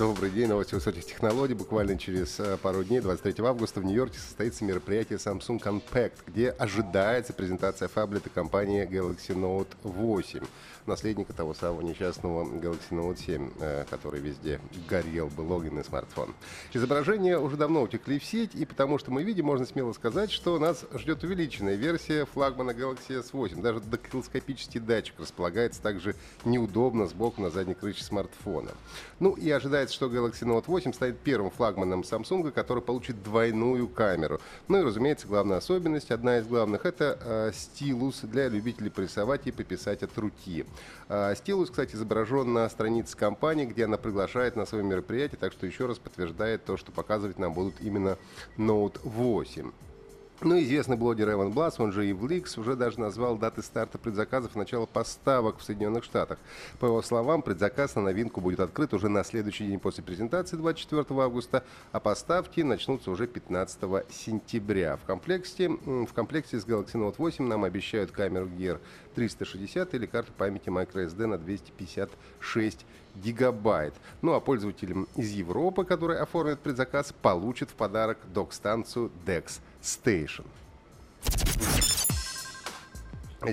[0.00, 1.52] Добрый день, новости высоких технологий.
[1.52, 7.34] Буквально через а, пару дней, 23 августа, в Нью-Йорке состоится мероприятие Samsung Unpacked, где ожидается
[7.34, 10.40] презентация фаблета компании Galaxy Note 8,
[10.86, 16.34] наследника того самого несчастного Galaxy Note 7, э, который везде горел бы логин и смартфон.
[16.72, 20.58] Изображения уже давно утекли в сеть, и потому что мы видим, можно смело сказать, что
[20.58, 23.60] нас ждет увеличенная версия флагмана Galaxy S8.
[23.60, 28.70] Даже дактилоскопический датчик располагается также неудобно сбоку на задней крыше смартфона.
[29.18, 34.40] Ну и ожидается, что Galaxy Note 8 станет первым флагманом Samsung, который получит двойную камеру.
[34.68, 39.52] Ну и, разумеется, главная особенность, одна из главных, это э, стилус для любителей порисовать и
[39.52, 40.66] пописать от руки.
[41.08, 45.66] Э, стилус, кстати, изображен на странице компании, где она приглашает на свое мероприятие, так что
[45.66, 48.18] еще раз подтверждает то, что показывать нам будут именно
[48.56, 49.70] Note 8.
[50.42, 54.56] Ну, известный блогер Эван Блас, он же и Вликс, уже даже назвал даты старта предзаказов
[54.56, 56.38] начала поставок в Соединенных Штатах.
[56.78, 61.04] По его словам, предзаказ на новинку будет открыт уже на следующий день после презентации 24
[61.20, 64.96] августа, а поставки начнутся уже 15 сентября.
[64.96, 68.80] В комплекте, в комплекте с Galaxy Note 8 нам обещают камеру Gear
[69.16, 73.92] 360 или карту памяти microSD на 256 гигабайт.
[74.22, 80.44] Ну а пользователям из Европы, которые оформят предзаказ, получат в подарок док-станцию DeX Station.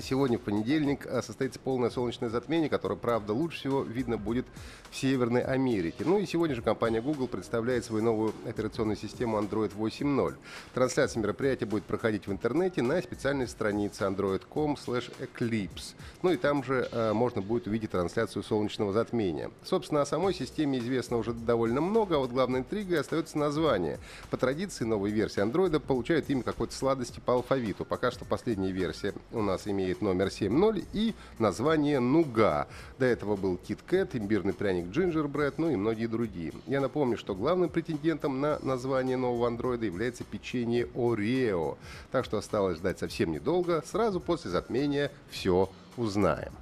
[0.02, 4.46] Сегодня, в понедельник, а, состоится полное солнечное затмение, которое, правда, лучше всего видно будет
[4.92, 6.04] в Северной Америке.
[6.06, 10.36] Ну и сегодня же компания Google представляет свою новую операционную систему Android 8.0.
[10.74, 15.96] Трансляция мероприятия будет проходить в интернете на специальной странице android.com eclipse.
[16.22, 19.52] Ну и там же э, можно будет увидеть трансляцию солнечного затмения.
[19.64, 24.00] Собственно, о самой системе известно уже довольно много, а вот главной интригой остается название.
[24.31, 27.86] По традиции, новые версии Android получают имя какой-то сладости по алфавиту.
[27.86, 32.68] Пока что последняя версия у нас имеет номер 7.0 и название Нуга.
[33.00, 36.54] До этого был KitKat, имбирный пряник Gingerbread, ну и многие другие.
[36.66, 41.78] Я напомню, что главным претендентом на название нового андроида является печенье Орео.
[42.12, 43.84] Так что осталось ждать совсем недолго.
[43.86, 46.54] Сразу после затмения все узнаем.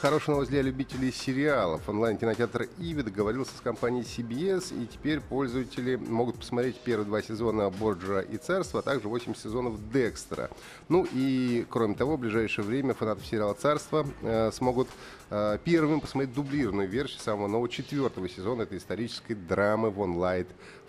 [0.00, 1.86] Хорошая новость для любителей сериалов.
[1.86, 8.22] Онлайн-кинотеатр Иви договорился с компанией CBS, и теперь пользователи могут посмотреть первые два сезона «Борджа
[8.22, 10.48] и царства», а также 8 сезонов «Декстера».
[10.88, 14.88] Ну и, кроме того, в ближайшее время фанаты сериала «Царство» э, смогут
[15.28, 20.46] э, первым посмотреть дублированную версию самого нового четвертого сезона этой исторической драмы в онлайн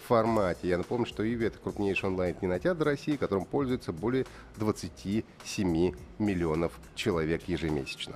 [0.07, 0.69] формате.
[0.69, 8.15] Я напомню, что Иви это крупнейший онлайн-кинотеатр России, которым пользуется более 27 миллионов человек ежемесячно.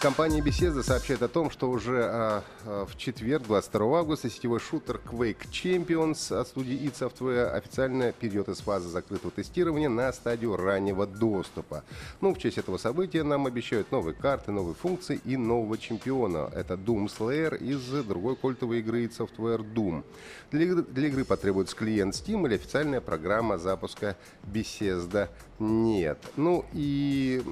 [0.00, 5.00] Компания Bethesda сообщает о том, что уже а, а, в четверг, 22 августа, сетевой шутер
[5.04, 11.04] Quake Champions от студии id Software официально перейдет из фазы закрытого тестирования на стадию раннего
[11.04, 11.82] доступа.
[12.20, 16.48] Ну, в честь этого события нам обещают новые карты, новые функции и нового чемпиона.
[16.54, 20.04] Это Doom Slayer из другой культовой игры id Software Doom.
[20.52, 26.18] Для, игры- для игры потребуется клиент Steam или официальная программа запуска Bethesda нет.
[26.36, 27.42] Ну и,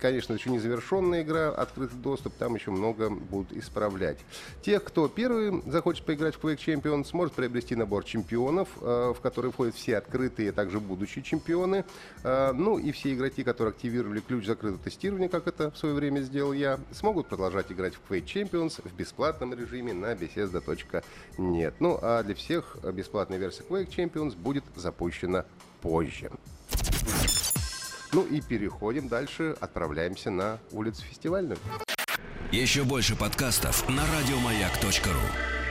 [0.00, 1.50] конечно, еще не завершенная игра,
[1.82, 4.18] открытый доступ, там еще много будут исправлять.
[4.62, 9.50] Тех, кто первый захочет поиграть в Quake Champions, сможет приобрести набор чемпионов, э, в который
[9.50, 11.84] входят все открытые, а также будущие чемпионы.
[12.24, 16.20] Э, Ну и все игроки, которые активировали ключ закрытого тестирования, как это в свое время
[16.20, 21.74] сделал я, смогут продолжать играть в Quake Champions в бесплатном режиме на Bethesda.net.
[21.80, 25.44] Ну а для всех бесплатная версия Quake Champions будет запущена
[25.80, 26.30] позже.
[28.12, 31.58] Ну и переходим дальше, отправляемся на улицу фестивальную.
[32.50, 35.61] Еще больше подкастов на радиомаяк.ру.